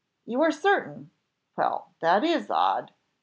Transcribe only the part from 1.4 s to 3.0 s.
Well, that is odd!